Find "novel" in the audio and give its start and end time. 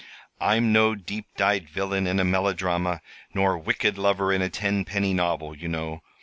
5.13-5.55